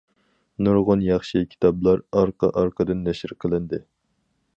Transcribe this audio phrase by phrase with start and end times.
[0.67, 3.81] نۇرغۇن ياخشى كىتابلار ئارقا- ئارقىدىن نەشر قىلىندى.